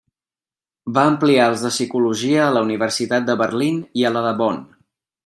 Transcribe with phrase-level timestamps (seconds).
[0.95, 4.65] Va ampliar els de Psicologia a la Universitat de Berlín i la de Bonn.